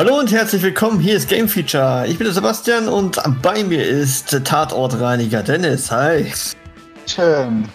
Hallo 0.00 0.18
und 0.18 0.32
herzlich 0.32 0.62
willkommen, 0.62 0.98
hier 0.98 1.14
ist 1.14 1.28
Game 1.28 1.46
Feature. 1.46 2.06
Ich 2.06 2.16
bin 2.16 2.24
der 2.24 2.32
Sebastian 2.32 2.88
und 2.88 3.20
bei 3.42 3.62
mir 3.62 3.86
ist 3.86 4.30
Tatortreiniger 4.46 5.42
Dennis. 5.42 5.90
Hi. 5.90 6.32
Schön. 7.06 7.68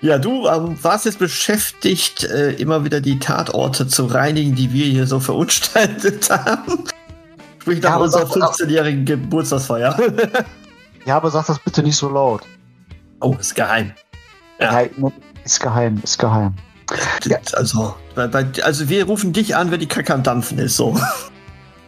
Ja, 0.00 0.18
du 0.18 0.48
ähm, 0.48 0.76
warst 0.82 1.04
jetzt 1.04 1.20
beschäftigt, 1.20 2.24
äh, 2.24 2.54
immer 2.54 2.84
wieder 2.84 3.00
die 3.00 3.20
Tatorte 3.20 3.86
zu 3.86 4.06
reinigen, 4.06 4.56
die 4.56 4.72
wir 4.72 4.86
hier 4.86 5.06
so 5.06 5.20
verunstaltet 5.20 6.28
haben. 6.30 6.82
Sprich 7.62 7.80
nach 7.80 7.90
Ja, 7.90 7.96
unserer 7.98 8.26
sag- 8.26 8.54
15-jährigen 8.56 9.04
Geburtstagsfeier. 9.04 9.96
Ja, 11.06 11.18
aber 11.18 11.30
sag 11.30 11.46
das 11.46 11.60
bitte 11.60 11.84
nicht 11.84 11.96
so 11.96 12.08
laut. 12.08 12.42
oh, 13.20 13.36
ist 13.38 13.54
geheim. 13.54 13.92
Ja. 14.58 14.82
Ja. 14.82 14.88
ist 15.44 15.60
geheim, 15.60 16.00
ist 16.02 16.18
geheim. 16.18 16.54
Ja. 17.24 17.38
Also, 17.54 17.94
bei, 18.14 18.26
bei, 18.26 18.46
also 18.62 18.88
wir 18.88 19.06
rufen 19.06 19.32
dich 19.32 19.56
an, 19.56 19.70
wenn 19.70 19.80
die 19.80 19.88
Kacke 19.88 20.12
am 20.14 20.22
Dampfen 20.22 20.58
ist, 20.58 20.76
so. 20.76 20.96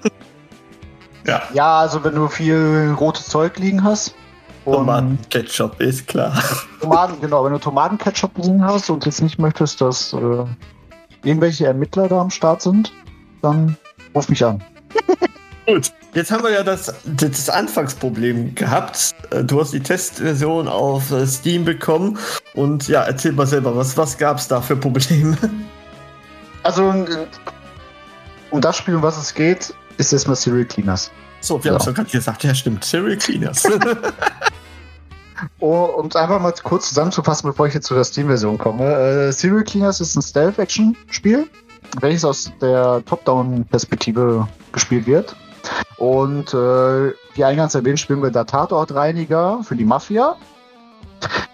ja, 1.27 1.43
Ja, 1.53 1.79
also 1.79 2.03
wenn 2.05 2.15
du 2.15 2.29
viel 2.29 2.95
rotes 2.99 3.29
Zeug 3.29 3.59
liegen 3.59 3.85
hast 3.85 4.15
Tomatenketchup, 4.75 5.81
ist 5.81 6.09
klar. 6.09 6.43
Tomaten, 6.81 7.21
genau, 7.21 7.45
wenn 7.45 7.53
du 7.53 7.59
Tomatenketchup 7.59 8.37
liegen 8.39 8.65
hast 8.65 8.91
und 8.91 9.07
jetzt 9.07 9.23
nicht 9.23 9.39
möchtest, 9.39 9.81
dass 9.81 10.13
äh, 10.13 10.45
irgendwelche 11.23 11.67
Ermittler 11.67 12.09
da 12.09 12.21
am 12.21 12.31
Start 12.31 12.63
sind, 12.63 12.93
dann 13.43 13.77
ruf 14.15 14.29
mich 14.29 14.45
an. 14.45 14.63
Gut. 15.67 15.93
Jetzt 16.15 16.31
haben 16.31 16.45
wir 16.45 16.51
ja 16.53 16.63
das, 16.63 16.95
das 17.05 17.51
Anfangsproblem 17.51 18.55
gehabt. 18.55 19.15
Äh, 19.31 19.45
Du 19.45 19.61
hast 19.61 19.73
die 19.73 19.81
Testversion 19.81 20.69
auf 20.69 21.11
äh, 21.11 21.27
Steam 21.27 21.65
bekommen. 21.65 22.19
Und 22.55 22.89
ja, 22.89 23.03
erzähl 23.03 23.33
mal 23.33 23.47
selber, 23.47 23.77
was, 23.77 23.97
was 23.97 24.17
gab 24.17 24.39
es 24.39 24.49
da 24.49 24.61
für 24.61 24.77
Probleme? 24.77 25.37
Also 26.63 26.89
äh, 26.91 27.27
um 28.51 28.61
das 28.61 28.77
Spiel, 28.77 28.95
um 28.97 29.03
was 29.03 29.19
es 29.19 29.35
geht, 29.35 29.75
ist 29.99 30.13
erstmal 30.13 30.37
Serial 30.37 30.65
Cleaners. 30.65 31.11
So, 31.41 31.63
wir 31.63 31.71
haben 31.73 31.77
Ja. 31.77 31.81
es 31.81 31.85
doch 31.87 31.95
gerade 31.95 32.11
gesagt. 32.11 32.45
Ja, 32.45 32.55
stimmt. 32.55 32.85
Serial 32.85 33.17
Cleaners. 33.17 33.65
Oh, 35.61 35.85
um 35.99 36.07
es 36.07 36.17
einfach 36.17 36.41
mal 36.41 36.53
kurz 36.63 36.89
zusammenzufassen, 36.89 37.51
bevor 37.51 37.67
ich 37.67 37.75
jetzt 37.75 37.87
zu 37.87 37.95
der 37.95 38.05
Steam-Version 38.05 38.57
komme. 38.57 38.85
Äh, 39.29 39.33
Serial 39.33 39.65
Cleaners 39.65 40.01
ist 40.01 40.17
ein 40.17 40.23
Stealth-Action-Spiel, 40.23 41.47
welches 42.01 42.25
aus 42.25 42.51
der 42.63 43.03
Top-Down-Perspektive 43.05 44.49
gespielt 44.73 45.07
wird. 45.07 45.37
Und 45.99 46.53
äh, 46.53 47.13
wie 47.35 47.45
eingangs 47.45 47.75
erwähnt, 47.75 47.99
spielen 47.99 48.23
wir 48.23 48.31
da 48.31 48.45
Tatortreiniger 48.45 49.61
für 49.63 49.77
die 49.77 49.85
Mafia, 49.85 50.37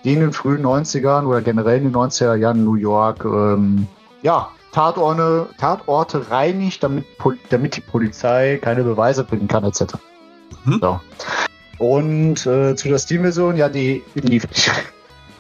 die 0.04 0.14
in 0.14 0.20
den 0.20 0.32
frühen 0.32 0.64
90ern 0.64 1.26
oder 1.26 1.40
generell 1.42 1.78
in 1.78 1.84
den 1.84 1.94
90er 1.94 2.34
Jahren 2.34 2.58
in 2.58 2.64
New 2.64 2.74
York 2.74 3.24
ähm, 3.24 3.86
ja, 4.22 4.48
Tatorte, 4.72 5.48
Tatorte 5.58 6.30
reinigt, 6.30 6.82
damit, 6.82 7.04
damit 7.50 7.76
die 7.76 7.82
Polizei 7.82 8.58
keine 8.60 8.82
Beweise 8.82 9.24
finden 9.24 9.46
kann, 9.46 9.64
etc. 9.64 9.84
Mhm. 10.64 10.78
So. 10.80 11.00
Und 11.78 12.46
äh, 12.46 12.74
zu 12.74 12.88
der 12.88 12.98
Steam-Version, 12.98 13.56
ja, 13.56 13.68
die 13.68 14.02
lief 14.14 14.48
nicht. 14.48 14.70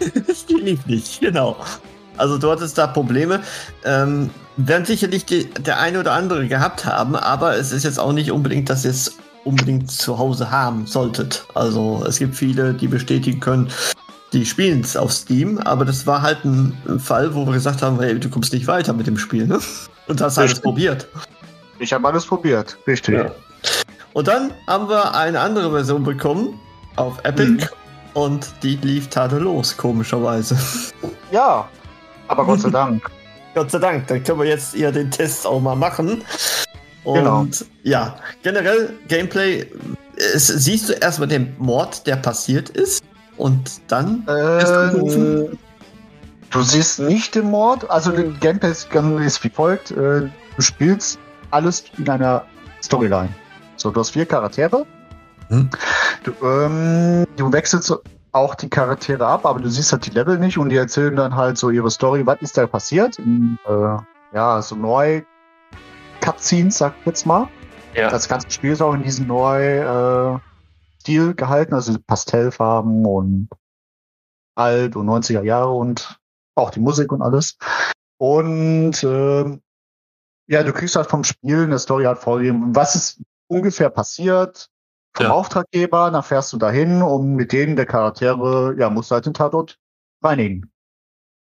die 0.48 0.54
lief 0.54 0.86
nicht, 0.86 1.20
genau. 1.20 1.56
Also 2.16 2.38
du 2.38 2.50
hattest 2.50 2.76
da 2.78 2.86
Probleme. 2.86 3.42
Ähm, 3.84 4.30
werden 4.56 4.84
sicherlich 4.84 5.24
die, 5.24 5.44
der 5.50 5.80
eine 5.80 6.00
oder 6.00 6.12
andere 6.12 6.46
gehabt 6.46 6.84
haben, 6.84 7.16
aber 7.16 7.56
es 7.56 7.72
ist 7.72 7.84
jetzt 7.84 7.98
auch 7.98 8.12
nicht 8.12 8.30
unbedingt, 8.32 8.68
dass 8.70 8.84
ihr 8.84 8.90
es 8.90 9.16
unbedingt 9.44 9.90
zu 9.90 10.18
Hause 10.18 10.50
haben 10.50 10.86
solltet. 10.86 11.44
Also 11.54 12.04
es 12.06 12.18
gibt 12.18 12.34
viele, 12.36 12.74
die 12.74 12.86
bestätigen 12.86 13.40
können, 13.40 13.68
die 14.32 14.46
spielen 14.46 14.80
es 14.80 14.96
auf 14.96 15.12
Steam, 15.12 15.58
aber 15.58 15.84
das 15.84 16.06
war 16.06 16.22
halt 16.22 16.44
ein, 16.44 16.76
Fall, 16.98 17.34
wo 17.34 17.44
wir 17.46 17.52
gesagt 17.52 17.82
haben, 17.82 17.98
hey, 18.00 18.18
du 18.18 18.28
kommst 18.30 18.52
nicht 18.52 18.66
weiter 18.66 18.92
mit 18.92 19.06
dem 19.06 19.18
Spiel, 19.18 19.46
ne? 19.46 19.58
Und 20.08 20.20
hast 20.20 20.38
alles 20.38 20.60
probiert. 20.60 21.06
Ich 21.78 21.92
habe 21.92 22.06
alles 22.08 22.24
probiert. 22.26 22.76
Richtig. 22.86 23.16
Ja. 23.16 23.30
Und 24.12 24.28
dann 24.28 24.52
haben 24.68 24.88
wir 24.88 25.14
eine 25.14 25.40
andere 25.40 25.70
Version 25.70 26.04
bekommen 26.04 26.58
auf 26.96 27.18
Epic 27.24 27.50
Mhm. 27.50 27.60
und 28.14 28.46
die 28.62 28.76
lief 28.76 29.08
tadellos, 29.08 29.76
komischerweise. 29.76 30.56
Ja, 31.30 31.68
aber 32.28 32.44
Gott 32.44 32.60
sei 32.60 32.70
Dank. 32.70 33.10
Gott 33.54 33.70
sei 33.70 33.78
Dank, 33.78 34.06
dann 34.06 34.22
können 34.24 34.38
wir 34.38 34.46
jetzt 34.46 34.74
ja 34.74 34.90
den 34.90 35.10
Test 35.10 35.46
auch 35.46 35.60
mal 35.60 35.76
machen. 35.76 36.22
Und 37.04 37.14
Genau. 37.16 37.46
ja, 37.82 38.16
generell 38.42 38.94
Gameplay, 39.08 39.66
es, 40.16 40.46
siehst 40.46 40.88
du 40.88 40.92
erstmal 40.94 41.28
den 41.28 41.54
Mord, 41.58 42.06
der 42.06 42.16
passiert 42.16 42.68
ist 42.70 43.02
und 43.36 43.80
dann 43.88 44.24
Äh, 44.28 45.48
du 46.50 46.62
siehst 46.62 47.00
nicht 47.00 47.34
den 47.34 47.50
Mord. 47.50 47.90
Also 47.90 48.12
den 48.12 48.38
Gameplay 48.40 48.70
ist, 48.70 48.88
wie 49.44 49.50
folgt. 49.50 49.90
Äh, 49.90 49.94
du 50.56 50.60
spielst 50.60 51.18
alles 51.50 51.84
in 51.98 52.08
einer 52.08 52.44
Storyline. 52.82 53.30
So, 53.76 53.90
du 53.90 54.00
hast 54.00 54.10
vier 54.10 54.26
Charaktere. 54.26 54.86
Hm. 55.48 55.68
Du, 56.22 56.32
ähm, 56.46 57.26
du 57.36 57.52
wechselst 57.52 57.92
auch 58.32 58.54
die 58.54 58.70
Charaktere 58.70 59.26
ab, 59.26 59.44
aber 59.44 59.60
du 59.60 59.68
siehst 59.68 59.92
halt 59.92 60.06
die 60.06 60.10
Level 60.10 60.38
nicht 60.38 60.58
und 60.58 60.70
die 60.70 60.76
erzählen 60.76 61.14
dann 61.14 61.36
halt 61.36 61.58
so 61.58 61.70
ihre 61.70 61.90
Story. 61.90 62.26
Was 62.26 62.40
ist 62.40 62.56
da 62.56 62.66
passiert? 62.66 63.18
In, 63.18 63.58
äh, 63.66 63.96
ja, 64.34 64.62
so 64.62 64.74
neu 64.74 65.22
Cutscenes, 66.22 66.78
sag 66.78 66.94
ich 67.00 67.06
jetzt 67.06 67.26
mal. 67.26 67.48
Ja. 67.94 68.08
Das 68.08 68.28
ganze 68.28 68.50
Spiel 68.50 68.72
ist 68.72 68.80
auch 68.80 68.94
in 68.94 69.02
diesem 69.02 69.26
neu 69.26 69.80
äh, 69.80 70.38
Stil 71.00 71.34
gehalten, 71.34 71.74
also 71.74 71.98
Pastellfarben 72.06 73.04
und 73.04 73.48
alt 74.54 74.96
und 74.96 75.06
90er 75.06 75.42
Jahre 75.42 75.72
und 75.72 76.18
auch 76.54 76.70
die 76.70 76.80
Musik 76.80 77.12
und 77.12 77.20
alles. 77.20 77.58
Und 78.18 79.02
ähm, 79.04 79.60
ja, 80.46 80.62
du 80.62 80.72
kriegst 80.72 80.96
halt 80.96 81.08
vom 81.08 81.24
Spiel 81.24 81.64
eine 81.64 81.78
Story 81.78 82.04
halt 82.04 82.18
vorgegeben, 82.18 82.74
was 82.74 82.94
ist 82.94 83.20
ungefähr 83.48 83.90
passiert 83.90 84.70
vom 85.14 85.26
Ja. 85.26 85.32
Auftraggeber, 85.32 86.10
dann 86.10 86.22
fährst 86.22 86.52
du 86.52 86.56
dahin 86.58 87.02
und 87.02 87.34
mit 87.34 87.52
denen 87.52 87.76
der 87.76 87.86
Charaktere, 87.86 88.74
ja, 88.78 88.88
musst 88.90 89.10
du 89.10 89.14
halt 89.14 89.26
den 89.26 89.34
Tatort 89.34 89.78
reinigen. 90.22 90.70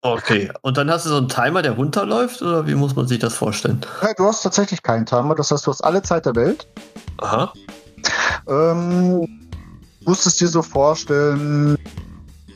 Okay, 0.01 0.51
und 0.61 0.77
dann 0.77 0.89
hast 0.91 1.05
du 1.05 1.09
so 1.09 1.17
einen 1.17 1.29
Timer, 1.29 1.61
der 1.63 1.71
runterläuft 1.71 2.41
oder 2.41 2.67
wie 2.67 2.75
muss 2.75 2.95
man 2.95 3.07
sich 3.07 3.17
das 3.19 3.33
vorstellen? 3.35 3.81
Ja, 4.03 4.13
du 4.13 4.25
hast 4.25 4.43
tatsächlich 4.43 4.83
keinen 4.83 5.05
Timer, 5.05 5.33
das 5.35 5.49
heißt, 5.51 5.65
du 5.65 5.71
hast 5.71 5.81
alle 5.81 6.03
Zeit 6.03 6.25
der 6.27 6.35
Welt. 6.35 6.67
Aha. 7.17 7.51
Ähm, 8.47 9.27
musstest 10.05 10.39
dir 10.41 10.47
so 10.47 10.61
vorstellen, 10.61 11.77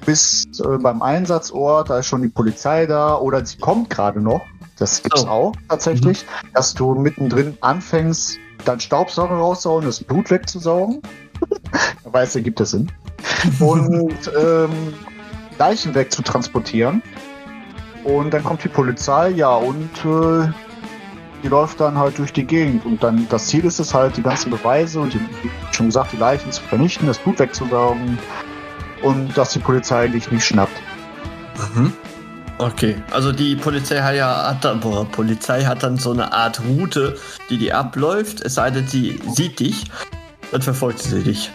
bist 0.05 0.59
äh, 0.61 0.77
beim 0.77 1.01
Einsatzort, 1.01 1.89
da 1.89 1.99
ist 1.99 2.07
schon 2.07 2.21
die 2.21 2.29
Polizei 2.29 2.85
da 2.85 3.15
oder 3.15 3.43
sie 3.45 3.57
kommt 3.57 3.89
gerade 3.89 4.21
noch. 4.21 4.41
Das 4.77 5.01
gibt's 5.01 5.23
Oh. 5.25 5.27
auch 5.29 5.51
tatsächlich, 5.67 6.25
dass 6.53 6.73
du 6.73 6.93
mittendrin 6.95 7.57
anfängst, 7.61 8.37
dein 8.65 8.79
Staubsauger 8.79 9.35
rauszuhauen, 9.35 9.85
das 9.85 10.03
Blut 10.03 10.29
wegzusaugen. 10.31 11.01
da 12.03 12.13
weißt 12.13 12.35
du, 12.35 12.41
gibt 12.41 12.59
es 12.61 12.71
Sinn. 12.71 12.91
Und 13.59 14.31
ähm, 14.39 14.93
Leichen 15.57 15.93
wegzutransportieren. 15.95 17.01
Und 18.03 18.33
dann 18.33 18.43
kommt 18.43 18.63
die 18.63 18.69
Polizei, 18.69 19.29
ja, 19.29 19.55
und 19.55 19.89
äh, 20.05 20.49
die 21.43 21.47
läuft 21.47 21.79
dann 21.79 21.97
halt 21.97 22.17
durch 22.17 22.33
die 22.33 22.45
Gegend. 22.45 22.85
Und 22.85 23.03
dann 23.03 23.27
das 23.29 23.47
Ziel 23.47 23.65
ist 23.65 23.79
es 23.79 23.93
halt, 23.93 24.17
die 24.17 24.23
ganzen 24.23 24.51
Beweise 24.51 24.99
und 24.99 25.13
die, 25.13 25.19
wie 25.19 25.49
schon 25.71 25.87
gesagt, 25.87 26.13
die 26.13 26.17
Leichen 26.17 26.51
zu 26.51 26.61
vernichten, 26.63 27.07
das 27.07 27.17
Blut 27.19 27.39
wegzusaugen 27.39 28.17
und 29.01 29.37
dass 29.37 29.53
die 29.53 29.59
Polizei 29.59 30.07
dich 30.07 30.31
nicht 30.31 30.45
schnappt. 30.45 30.81
Mhm. 31.75 31.93
Okay, 32.59 33.01
also 33.11 33.31
die 33.31 33.55
Polizei 33.55 33.99
hat 34.01 34.15
ja 34.15 34.49
hat 34.49 34.65
dann, 34.65 34.81
boah, 34.81 35.05
Polizei 35.05 35.63
hat 35.63 35.81
dann 35.81 35.95
so 35.97 36.11
eine 36.11 36.33
Art 36.33 36.59
Route, 36.67 37.17
die 37.49 37.57
die 37.57 37.71
abläuft. 37.71 38.41
Es 38.41 38.55
sei 38.55 38.69
denn, 38.69 38.85
sie 38.85 39.17
sieht 39.33 39.61
dich, 39.61 39.85
dann 40.51 40.61
verfolgt 40.61 40.99
sie 40.99 41.23
dich. 41.23 41.51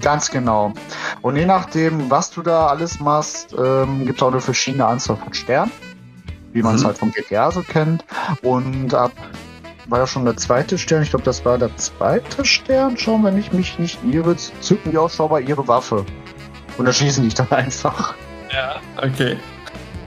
Ganz 0.00 0.30
genau. 0.30 0.72
Und 1.20 1.36
je 1.36 1.44
nachdem, 1.44 2.10
was 2.10 2.30
du 2.30 2.40
da 2.42 2.68
alles 2.68 2.98
machst, 2.98 3.54
ähm, 3.58 4.06
gibt 4.06 4.18
es 4.20 4.22
auch 4.22 4.30
eine 4.30 4.40
verschiedene 4.40 4.86
Anzahl 4.86 5.16
von 5.16 5.34
Sternen, 5.34 5.70
wie 6.52 6.62
man 6.62 6.76
es 6.76 6.82
Mhm. 6.82 6.86
halt 6.86 6.98
vom 6.98 7.12
GTA 7.12 7.50
so 7.50 7.62
kennt. 7.62 8.04
Und 8.42 8.94
ab 8.94 9.12
war 9.88 9.98
ja 9.98 10.06
schon 10.06 10.24
der 10.24 10.36
zweite 10.38 10.78
Stern, 10.78 11.02
ich 11.02 11.10
glaube, 11.10 11.24
das 11.26 11.44
war 11.44 11.58
der 11.58 11.76
zweite 11.76 12.44
Stern 12.46 12.96
schon, 12.96 13.22
wenn 13.24 13.36
ich 13.36 13.52
mich 13.52 13.78
nicht 13.78 13.98
irre, 14.04 14.34
zücken 14.60 14.92
die 14.92 14.98
auch 14.98 15.10
schon 15.10 15.30
mal 15.30 15.46
ihre 15.46 15.66
Waffe. 15.68 16.06
Und 16.78 16.86
da 16.86 16.92
schießen 16.92 17.24
dich 17.24 17.34
dann 17.34 17.48
einfach. 17.50 18.14
Ja, 18.50 18.76
okay. 18.96 19.36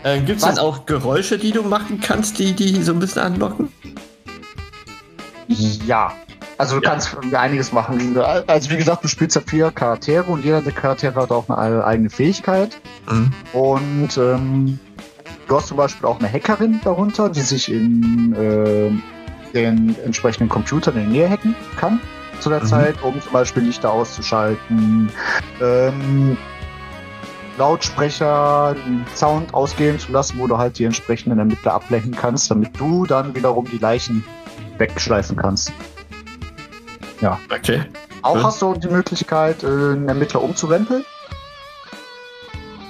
Äh, 0.04 0.20
Gibt 0.22 0.40
es 0.42 0.46
denn 0.46 0.58
auch 0.58 0.86
Geräusche, 0.86 1.38
die 1.38 1.52
du 1.52 1.64
machen 1.64 2.00
kannst, 2.02 2.40
die 2.40 2.54
die 2.54 2.82
so 2.82 2.92
ein 2.94 3.00
bisschen 3.00 3.22
anlocken? 3.22 3.72
Ja. 5.48 6.14
Also 6.58 6.78
du 6.80 6.84
Ja. 6.84 6.92
kannst 6.92 7.16
einiges 7.34 7.72
machen. 7.72 8.16
Also 8.48 8.70
wie 8.70 8.78
gesagt, 8.78 9.04
du 9.04 9.08
spielst 9.08 9.36
ja 9.36 9.42
vier 9.46 9.72
Charaktere 9.72 10.24
und 10.26 10.46
jeder 10.46 10.62
der 10.62 10.74
Charaktere 10.74 11.16
hat 11.16 11.32
auch 11.32 11.50
eine 11.50 11.84
eigene 11.84 12.10
Fähigkeit. 12.10 12.80
Mhm. 13.10 13.32
Und 13.54 14.18
ähm, 14.18 14.80
du 15.48 15.56
hast 15.58 15.68
zum 15.68 15.78
Beispiel 15.78 16.08
auch 16.08 16.20
eine 16.20 16.32
Hackerin 16.32 16.80
darunter, 16.84 17.30
die 17.30 17.42
sich 17.42 17.72
in 17.72 18.36
ähm, 18.40 19.02
den 19.56 19.96
entsprechenden 20.06 20.50
Computern 20.50 20.96
in 20.98 21.02
der 21.02 21.10
Nähe 21.12 21.30
hacken 21.30 21.56
kann 21.80 22.00
zu 22.40 22.50
der 22.50 22.62
Mhm. 22.62 22.68
Zeit, 22.68 22.96
um 23.04 23.20
zum 23.22 23.32
Beispiel 23.34 23.64
Lichter 23.64 23.92
auszuschalten, 23.92 25.10
ähm, 25.62 26.38
Lautsprecher, 27.58 28.76
den 28.86 29.06
Sound 29.16 29.54
ausgehen 29.54 30.00
zu 30.00 30.12
lassen, 30.12 30.40
wo 30.40 30.48
du 30.48 30.58
halt 30.58 30.80
die 30.80 30.86
entsprechenden 30.86 31.40
Ermittler 31.40 31.74
ablenken 31.74 32.12
kannst, 32.16 32.50
damit 32.50 32.80
du 32.80 33.06
dann 33.06 33.36
wiederum 33.36 33.66
die 33.66 33.78
Leichen 33.78 34.24
wegschleifen 34.78 35.36
kannst. 35.38 35.72
Okay. 37.52 37.84
Auch 38.24 38.36
Cool. 38.36 38.44
hast 38.44 38.62
du 38.62 38.74
die 38.74 38.88
Möglichkeit, 38.88 39.64
äh, 39.64 39.68
einen 39.68 40.08
Ermittler 40.10 40.42
umzurempeln, 40.42 41.06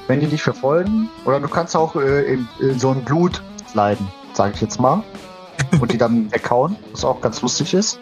wenn 0.07 0.19
die 0.21 0.27
dich 0.27 0.41
verfolgen. 0.43 1.09
Oder 1.25 1.39
du 1.41 1.47
kannst 1.49 1.75
auch 1.75 1.95
äh, 1.95 2.33
in, 2.33 2.47
in 2.59 2.79
so 2.79 2.91
ein 2.91 3.03
Blut 3.03 3.41
leiden, 3.73 4.07
sage 4.33 4.53
ich 4.55 4.61
jetzt 4.61 4.79
mal. 4.79 5.03
Und 5.81 5.91
die 5.91 5.97
dann 5.97 6.31
weghauen, 6.33 6.75
was 6.91 7.03
auch 7.03 7.19
ganz 7.21 7.41
lustig 7.41 7.73
ist. 7.73 7.99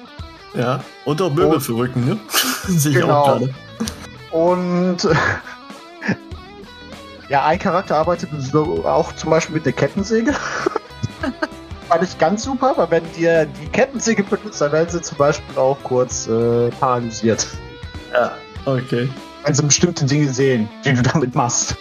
Ja. 0.53 0.83
Und 1.05 1.21
auch 1.21 1.31
Möbel 1.33 1.59
verrücken, 1.59 2.05
ne? 2.05 2.17
Sehe 2.67 2.91
ich 2.91 2.97
Genau. 2.99 3.13
auch 3.21 3.25
gerade. 3.39 3.53
Und 4.31 4.97
ja, 7.29 7.45
ein 7.45 7.59
Charakter 7.59 7.95
arbeitet 7.95 8.29
so 8.39 8.85
auch 8.85 9.13
zum 9.13 9.29
Beispiel 9.29 9.55
mit 9.55 9.65
der 9.65 9.73
Kettensäge. 9.73 10.33
Fand 11.87 12.03
ich 12.03 12.17
ganz 12.17 12.43
super, 12.43 12.73
weil 12.75 12.91
wenn 12.91 13.13
dir 13.13 13.45
die 13.45 13.67
Kettensäge 13.67 14.23
benutzt, 14.23 14.61
dann 14.61 14.71
werden 14.71 14.89
sie 14.89 15.01
zum 15.01 15.17
Beispiel 15.17 15.57
auch 15.57 15.77
kurz 15.83 16.27
äh, 16.27 16.69
paralysiert. 16.79 17.47
Ja. 18.13 18.31
Okay. 18.65 19.09
Wenn 19.45 19.53
sie 19.53 19.63
bestimmte 19.63 20.05
Dinge 20.05 20.31
sehen, 20.31 20.69
die 20.83 20.93
du 20.93 21.01
damit 21.01 21.33
machst. 21.33 21.75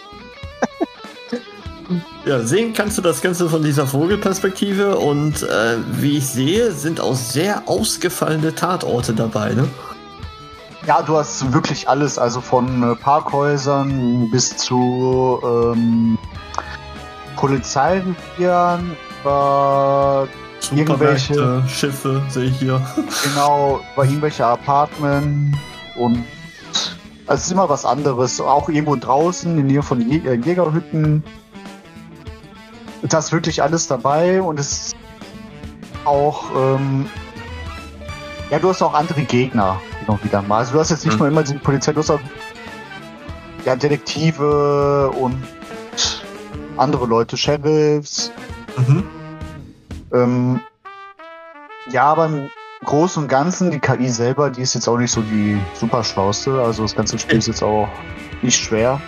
Ja, 2.25 2.41
sehen 2.41 2.73
kannst 2.73 2.97
du 2.97 3.01
das 3.01 3.21
Ganze 3.21 3.49
von 3.49 3.63
dieser 3.63 3.87
Vogelperspektive 3.87 4.97
und 4.97 5.41
äh, 5.41 5.77
wie 5.93 6.17
ich 6.17 6.27
sehe, 6.27 6.71
sind 6.71 6.99
auch 6.99 7.15
sehr 7.15 7.63
ausgefallene 7.67 8.53
Tatorte 8.53 9.13
dabei, 9.13 9.53
ne? 9.53 9.67
Ja, 10.89 11.03
du 11.03 11.17
hast 11.17 11.53
wirklich 11.53 11.87
alles, 11.87 12.17
also 12.17 12.41
von 12.41 12.81
äh, 12.81 12.95
Parkhäusern 12.95 14.27
bis 14.31 14.57
zu 14.57 15.39
ähm, 15.43 16.17
Polizeirevieren, 17.35 18.97
über 19.21 20.27
Irgendwelche- 20.73 21.61
Schiffe 21.67 22.23
sehe 22.29 22.45
ich 22.45 22.57
hier. 22.57 22.81
genau, 23.23 23.81
über 23.93 24.03
irgendwelche 24.03 24.43
Apartments 24.43 25.55
und 25.95 26.23
also 27.27 27.39
es 27.39 27.45
ist 27.45 27.51
immer 27.51 27.69
was 27.69 27.85
anderes. 27.85 28.41
Auch 28.41 28.67
irgendwo 28.67 28.95
draußen, 28.95 29.51
in 29.51 29.57
der 29.57 29.65
Nähe 29.65 29.83
von 29.83 30.01
Jä- 30.01 30.27
äh, 30.27 30.33
Jägerhütten. 30.43 31.23
Da 33.03 33.19
ist 33.19 33.31
wirklich 33.31 33.61
alles 33.61 33.85
dabei 33.85 34.41
und 34.41 34.59
es 34.59 34.71
ist 34.87 34.95
auch, 36.03 36.45
ähm, 36.55 37.05
ja, 38.49 38.57
du 38.57 38.69
hast 38.69 38.81
auch 38.81 38.95
andere 38.95 39.21
Gegner 39.21 39.79
noch 40.09 40.23
wieder 40.23 40.41
mal. 40.41 40.59
Also 40.59 40.73
du 40.73 40.79
hast 40.79 40.89
jetzt 40.89 41.05
nicht 41.05 41.13
Mhm. 41.13 41.19
nur 41.19 41.27
immer 41.29 41.43
die 41.43 41.53
Polizei, 41.53 41.93
du 41.93 41.99
hast 41.99 42.09
auch 42.09 42.19
ja, 43.65 43.75
Detektive 43.75 45.11
und 45.11 45.41
andere 46.77 47.05
Leute, 47.05 47.37
Sheriffs. 47.37 48.31
Mhm. 48.77 49.03
Ähm, 50.13 50.59
ja, 51.91 52.03
aber 52.03 52.25
im 52.25 52.49
Großen 52.85 53.23
und 53.23 53.29
Ganzen, 53.29 53.71
die 53.71 53.79
KI 53.79 54.09
selber, 54.09 54.49
die 54.49 54.61
ist 54.61 54.73
jetzt 54.73 54.87
auch 54.87 54.97
nicht 54.97 55.11
so 55.11 55.21
die 55.21 55.59
super 55.73 56.03
schlauste. 56.03 56.61
Also 56.61 56.83
das 56.83 56.95
ganze 56.95 57.19
Spiel 57.19 57.37
ist 57.37 57.47
jetzt 57.47 57.61
auch 57.61 57.89
nicht 58.41 58.57
schwer. 58.57 59.01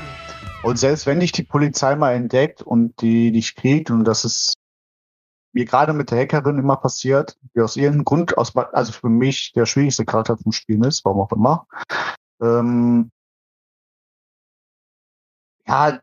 Und 0.64 0.78
selbst 0.78 1.08
wenn 1.08 1.20
dich 1.22 1.32
die 1.32 1.44
Polizei 1.44 1.96
mal 1.96 2.14
entdeckt 2.14 2.62
und 2.62 3.02
die 3.02 3.32
dich 3.32 3.56
kriegt, 3.56 3.90
und 3.90 4.04
das 4.04 4.26
ist 4.26 4.54
mir 5.54 5.66
gerade 5.66 5.94
mit 5.94 6.12
der 6.12 6.20
Hackerin 6.20 6.58
immer 6.58 6.78
passiert, 6.78 7.38
die 7.56 7.62
aus 7.62 7.76
irgendeinem 7.76 8.06
Grund, 8.06 8.38
aus, 8.38 8.56
also 8.56 8.92
für 8.92 9.10
mich 9.10 9.52
der 9.54 9.66
schwierigste 9.66 10.06
Charakter 10.06 10.38
zum 10.38 10.52
Spielen 10.52 10.84
ist, 10.84 11.04
warum 11.06 11.22
auch 11.22 11.32
immer. 11.32 11.68
Ähm, 12.42 13.12
ja, 15.68 16.00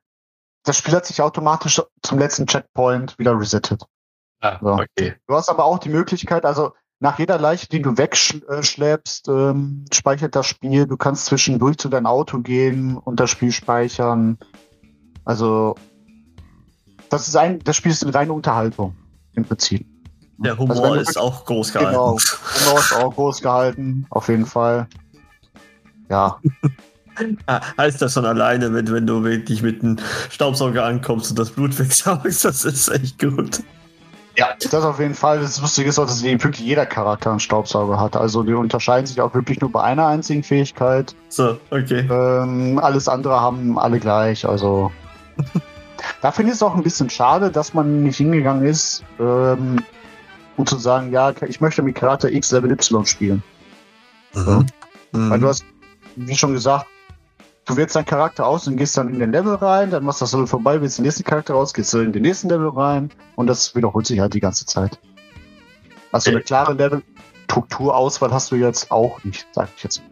das 0.64 0.78
Spiel 0.78 0.94
hat 0.94 1.06
sich 1.06 1.22
automatisch 1.22 1.82
zum 2.02 2.18
letzten 2.18 2.46
Checkpoint 2.46 3.18
wieder 3.18 3.38
resettet. 3.38 3.84
Ah, 4.40 4.58
So. 4.60 4.72
okay. 4.74 5.16
Du 5.26 5.34
hast 5.34 5.48
aber 5.48 5.64
auch 5.64 5.78
die 5.78 5.88
Möglichkeit, 5.88 6.44
also 6.44 6.72
nach 7.00 7.18
jeder 7.18 7.38
Leiche, 7.38 7.68
die 7.68 7.80
du 7.80 7.96
wegschleppst, 7.96 9.28
ähm, 9.28 9.84
speichert 9.92 10.34
das 10.34 10.46
Spiel. 10.46 10.86
Du 10.86 10.96
kannst 10.96 11.26
zwischendurch 11.26 11.78
zu 11.78 11.88
deinem 11.88 12.06
Auto 12.06 12.40
gehen 12.40 12.96
und 12.96 13.20
das 13.20 13.30
Spiel 13.30 13.52
speichern. 13.52 14.38
Also 15.24 15.76
das 17.08 17.28
ist 17.28 17.36
ein, 17.36 17.60
das 17.60 17.76
Spiel 17.76 17.92
ist 17.92 18.02
eine 18.02 18.14
reine 18.14 18.32
Unterhaltung 18.32 18.96
Prinzip. 19.44 19.86
Der 20.38 20.52
Also 20.52 20.62
Humor 20.62 20.94
du 20.94 21.00
ist 21.00 21.18
auch 21.18 21.44
groß 21.44 21.72
gehalten. 21.72 21.92
Genau. 21.92 22.16
Humor 22.66 22.78
ist 22.78 22.92
auch 22.94 23.14
groß 23.14 23.40
gehalten, 23.42 24.06
auf 24.10 24.28
jeden 24.28 24.46
Fall. 24.46 24.86
Ja, 26.08 26.38
Ah, 27.46 27.60
Heißt 27.76 28.00
das 28.00 28.12
schon 28.12 28.24
alleine, 28.24 28.72
wenn, 28.72 28.90
wenn 28.92 29.06
du 29.06 29.24
wirklich 29.24 29.62
mit 29.62 29.82
einem 29.82 29.96
Staubsauger 30.30 30.84
ankommst 30.84 31.30
und 31.30 31.38
das 31.38 31.50
Blut 31.50 31.76
wegsaugst, 31.78 32.44
das 32.44 32.64
ist 32.64 32.88
echt 32.88 33.18
gut. 33.18 33.60
ja, 34.36 34.48
das 34.70 34.84
auf 34.84 35.00
jeden 35.00 35.14
Fall. 35.14 35.40
Das 35.40 35.60
Lustige 35.60 35.88
ist 35.88 35.98
auch, 35.98 36.06
dass 36.06 36.22
wirklich 36.22 36.60
jeder 36.60 36.86
Charakter 36.86 37.30
einen 37.30 37.40
Staubsauger 37.40 38.00
hat. 38.00 38.16
Also 38.16 38.42
die 38.44 38.52
unterscheiden 38.52 39.06
sich 39.06 39.20
auch 39.20 39.34
wirklich 39.34 39.60
nur 39.60 39.72
bei 39.72 39.82
einer 39.82 40.06
einzigen 40.06 40.44
Fähigkeit. 40.44 41.14
So, 41.28 41.58
okay. 41.70 42.06
Ähm, 42.08 42.78
alles 42.78 43.08
andere 43.08 43.40
haben 43.40 43.78
alle 43.78 43.98
gleich. 43.98 44.46
Also 44.46 44.92
da 46.20 46.32
finde 46.32 46.52
ich 46.52 46.56
es 46.56 46.62
auch 46.62 46.74
ein 46.74 46.82
bisschen 46.82 47.10
schade, 47.10 47.50
dass 47.50 47.74
man 47.74 48.02
nicht 48.02 48.16
hingegangen 48.16 48.66
ist, 48.66 49.04
ähm, 49.20 49.82
um 50.56 50.66
zu 50.66 50.76
sagen, 50.76 51.12
ja, 51.12 51.32
ich 51.46 51.60
möchte 51.60 51.82
mit 51.82 51.94
Charakter 51.94 52.30
X 52.30 52.50
Level 52.50 52.72
Y 52.72 53.06
spielen. 53.06 53.42
Mhm. 54.34 54.66
Mhm. 55.12 55.30
Weil 55.30 55.40
du 55.40 55.48
hast, 55.48 55.64
wie 56.16 56.36
schon 56.36 56.52
gesagt, 56.52 56.86
du 57.64 57.76
wählst 57.76 57.94
deinen 57.94 58.06
Charakter 58.06 58.46
aus 58.46 58.66
und 58.66 58.76
gehst 58.76 58.96
dann 58.96 59.08
in 59.08 59.20
den 59.20 59.30
Level 59.30 59.54
rein, 59.54 59.90
dann 59.90 60.04
machst 60.04 60.20
du 60.20 60.24
das 60.24 60.32
Level 60.32 60.46
vorbei, 60.46 60.80
wählst 60.80 60.98
den 60.98 61.04
nächsten 61.04 61.24
Charakter 61.24 61.54
raus, 61.54 61.72
gehst 61.74 61.92
du 61.94 61.98
in 61.98 62.12
den 62.12 62.22
nächsten 62.22 62.48
Level 62.48 62.70
rein 62.70 63.10
und 63.36 63.46
das 63.46 63.74
wiederholt 63.74 64.06
sich 64.06 64.18
halt 64.18 64.34
die 64.34 64.40
ganze 64.40 64.66
Zeit. 64.66 64.98
Also 66.10 66.30
eine 66.30 66.40
klare 66.40 66.72
Level-Strukturauswahl 66.72 68.32
hast 68.32 68.50
du 68.50 68.56
jetzt 68.56 68.90
auch 68.90 69.22
nicht, 69.24 69.46
sag 69.52 69.68
ich 69.76 69.84
jetzt. 69.84 70.02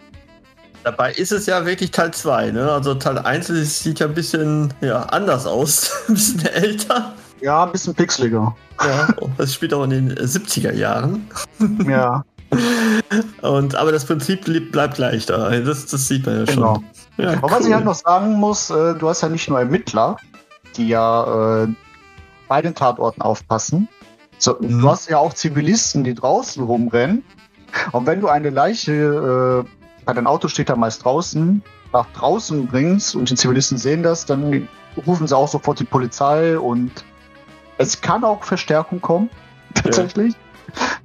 Dabei 0.86 1.10
ist 1.10 1.32
es 1.32 1.46
ja 1.46 1.66
wirklich 1.66 1.90
Teil 1.90 2.14
2, 2.14 2.52
ne? 2.52 2.70
Also 2.70 2.94
Teil 2.94 3.18
1 3.18 3.50
ist, 3.50 3.82
sieht 3.82 3.98
ja 3.98 4.06
ein 4.06 4.14
bisschen 4.14 4.72
ja, 4.80 5.00
anders 5.02 5.44
aus, 5.44 5.90
ein 6.08 6.14
bisschen 6.14 6.46
älter. 6.46 7.12
Ja, 7.40 7.64
ein 7.64 7.72
bisschen 7.72 7.92
pixeliger. 7.92 8.54
Ja, 8.80 9.08
das 9.36 9.52
spielt 9.52 9.74
auch 9.74 9.82
in 9.82 9.90
den 9.90 10.14
70er 10.14 10.72
Jahren. 10.72 11.28
ja, 11.88 12.24
Und, 13.42 13.74
aber 13.74 13.90
das 13.90 14.04
Prinzip 14.04 14.44
bleibt 14.70 14.94
gleich 14.94 15.26
da. 15.26 15.50
Das, 15.58 15.86
das 15.86 16.06
sieht 16.06 16.24
man 16.24 16.38
ja 16.38 16.44
genau. 16.44 16.74
schon. 16.76 16.84
Ja, 17.16 17.32
Aber 17.32 17.50
was 17.50 17.66
ich 17.66 17.74
halt 17.74 17.84
noch 17.84 17.96
sagen 17.96 18.34
muss, 18.34 18.70
äh, 18.70 18.94
du 18.94 19.08
hast 19.08 19.22
ja 19.22 19.28
nicht 19.28 19.48
nur 19.48 19.58
Ermittler, 19.58 20.16
die 20.76 20.86
ja 20.86 21.64
äh, 21.64 21.68
bei 22.46 22.62
den 22.62 22.76
Tatorten 22.76 23.22
aufpassen. 23.22 23.88
So, 24.38 24.56
Mhm. 24.60 24.82
Du 24.82 24.88
hast 24.88 25.10
ja 25.10 25.18
auch 25.18 25.34
Zivilisten, 25.34 26.04
die 26.04 26.14
draußen 26.14 26.62
rumrennen. 26.62 27.24
Und 27.90 28.06
wenn 28.06 28.20
du 28.20 28.28
eine 28.28 28.50
Leiche, 28.50 29.64
bei 30.06 30.14
dein 30.14 30.26
Auto 30.26 30.48
steht 30.48 30.70
da 30.70 30.76
meist 30.76 31.04
draußen, 31.04 31.62
nach 31.92 32.06
draußen 32.12 32.66
bringst 32.68 33.16
und 33.16 33.28
die 33.28 33.34
Zivilisten 33.34 33.76
sehen 33.76 34.02
das, 34.02 34.24
dann 34.24 34.68
rufen 35.04 35.26
sie 35.26 35.36
auch 35.36 35.48
sofort 35.48 35.80
die 35.80 35.84
Polizei 35.84 36.58
und 36.58 37.04
es 37.76 38.00
kann 38.00 38.24
auch 38.24 38.42
Verstärkung 38.44 39.00
kommen, 39.00 39.28
tatsächlich. 39.74 40.34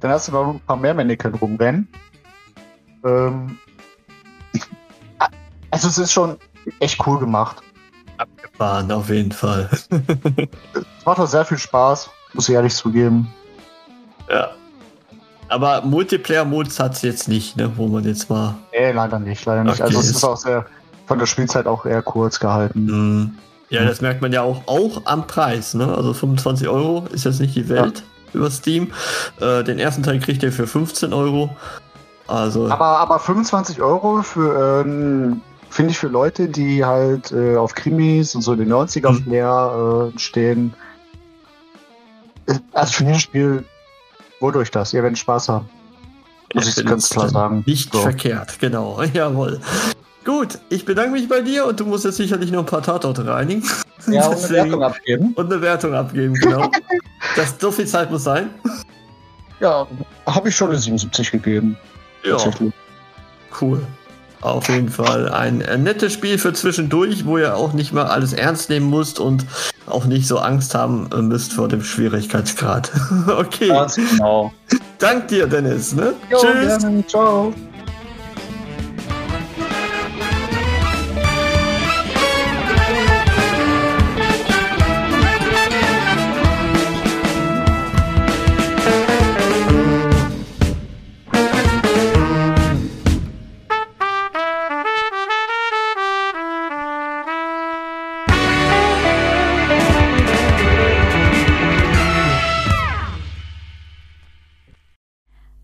Dann 0.00 0.10
hast 0.10 0.28
du 0.28 0.32
noch 0.32 0.54
ein 0.54 0.60
paar 0.60 0.76
mehr 0.76 0.94
Mannequin 0.94 1.34
rumrennen. 1.34 1.88
Ähm, 3.04 3.58
also 5.70 5.88
es 5.88 5.98
ist 5.98 6.12
schon 6.12 6.38
echt 6.78 7.04
cool 7.06 7.18
gemacht. 7.18 7.60
Abgefahren, 8.16 8.90
auf 8.92 9.10
jeden 9.10 9.32
Fall. 9.32 9.68
Es 10.74 11.06
macht 11.06 11.18
auch 11.18 11.26
sehr 11.26 11.44
viel 11.44 11.58
Spaß, 11.58 12.08
muss 12.34 12.48
ich 12.48 12.54
ehrlich 12.54 12.76
zugeben. 12.76 13.26
ja. 14.30 14.52
Aber 15.52 15.82
Multiplayer-Modus 15.82 16.80
hat 16.80 16.94
es 16.94 17.02
jetzt 17.02 17.28
nicht, 17.28 17.56
ne? 17.56 17.70
Wo 17.76 17.86
man 17.86 18.04
jetzt 18.04 18.30
mal. 18.30 18.54
Nee, 18.72 18.92
leider 18.92 19.18
nicht, 19.18 19.44
leider 19.44 19.64
nicht. 19.64 19.74
Okay, 19.74 19.82
also 19.82 20.00
es 20.00 20.10
ist- 20.10 20.24
auch 20.24 20.36
sehr 20.36 20.64
von 21.06 21.18
der 21.18 21.26
Spielzeit 21.26 21.66
auch 21.66 21.84
eher 21.84 22.00
kurz 22.02 22.40
gehalten. 22.40 22.84
Mhm. 22.86 23.34
Ja, 23.68 23.84
das 23.84 24.00
merkt 24.00 24.20
man 24.22 24.32
ja 24.32 24.42
auch, 24.42 24.62
auch 24.66 25.02
am 25.06 25.26
Preis, 25.26 25.74
ne? 25.74 25.94
Also 25.94 26.12
25 26.14 26.68
Euro 26.68 27.06
ist 27.12 27.24
jetzt 27.24 27.40
nicht 27.40 27.54
die 27.54 27.68
Welt 27.68 28.02
über 28.34 28.50
Steam. 28.50 28.92
Äh, 29.40 29.62
den 29.64 29.78
ersten 29.78 30.02
Teil 30.02 30.20
kriegt 30.20 30.42
ihr 30.42 30.52
für 30.52 30.66
15 30.66 31.12
Euro. 31.12 31.56
Also. 32.28 32.68
Aber, 32.70 32.98
aber 32.98 33.18
25 33.18 33.80
Euro 33.82 34.22
für, 34.22 34.82
ähm, 34.86 35.40
finde 35.70 35.90
ich 35.92 35.98
für 35.98 36.08
Leute, 36.08 36.48
die 36.48 36.84
halt 36.84 37.32
äh, 37.32 37.56
auf 37.56 37.74
Krimis 37.74 38.34
und 38.34 38.42
so 38.42 38.54
den 38.54 38.68
90er 38.72 39.10
Mhm. 39.10 39.22
Flair 39.24 40.10
äh, 40.14 40.18
stehen, 40.18 40.74
äh, 42.46 42.54
also 42.72 42.92
für 42.92 43.04
dieses 43.04 43.22
Spiel 43.22 43.64
wodurch 44.42 44.70
das, 44.70 44.92
ihr 44.92 45.02
werdet 45.02 45.18
Spaß 45.18 45.48
haben. 45.48 45.70
Muss 46.54 46.68
ich 46.68 46.76
Ja, 46.76 46.82
ganz 46.82 47.08
klar 47.08 47.28
sagen. 47.28 47.62
Nicht 47.66 47.92
So. 47.92 48.00
verkehrt, 48.00 48.58
genau. 48.58 49.02
Jawohl. 49.14 49.60
Gut, 50.24 50.58
ich 50.68 50.84
bedanke 50.84 51.12
mich 51.12 51.28
bei 51.28 51.40
dir 51.40 51.66
und 51.66 51.80
du 51.80 51.86
musst 51.86 52.04
jetzt 52.04 52.16
sicherlich 52.16 52.52
noch 52.52 52.60
ein 52.60 52.66
paar 52.66 52.82
Tatorte 52.82 53.26
reinigen. 53.26 53.64
Ja, 54.06 54.26
und 54.28 54.36
eine 54.36 54.50
Wertung 54.50 54.82
abgeben. 54.82 55.32
Und 55.34 55.52
eine 55.52 55.62
Wertung 55.62 55.94
abgeben, 55.94 56.34
genau. 56.34 56.70
das, 57.36 57.56
so 57.58 57.70
viel 57.70 57.86
Zeit 57.86 58.10
muss 58.10 58.24
sein. 58.24 58.50
Ja, 59.60 59.86
habe 60.26 60.48
ich 60.48 60.56
schon 60.56 60.70
eine 60.70 60.78
77 60.78 61.30
gegeben. 61.30 61.76
Tatsächlich. 62.22 62.72
Cool. 63.60 63.80
Auf 64.42 64.68
jeden 64.68 64.88
Fall 64.88 65.28
ein 65.28 65.60
äh, 65.60 65.78
nettes 65.78 66.12
Spiel 66.12 66.36
für 66.36 66.52
zwischendurch, 66.52 67.24
wo 67.24 67.38
ihr 67.38 67.56
auch 67.56 67.72
nicht 67.72 67.92
mal 67.92 68.06
alles 68.06 68.32
ernst 68.32 68.70
nehmen 68.70 68.90
müsst 68.90 69.20
und 69.20 69.46
auch 69.86 70.04
nicht 70.04 70.26
so 70.26 70.38
Angst 70.38 70.74
haben 70.74 71.08
äh, 71.12 71.22
müsst 71.22 71.52
vor 71.52 71.68
dem 71.68 71.82
Schwierigkeitsgrad. 71.82 72.90
okay. 73.38 73.68
Ganz 73.68 73.96
genau. 73.96 74.52
Dank 74.98 75.28
dir, 75.28 75.46
Dennis. 75.46 75.94
Ne? 75.94 76.14
Jo, 76.30 76.38
Tschüss. 76.38 76.78
gerne. 76.78 77.06
Ciao. 77.06 77.52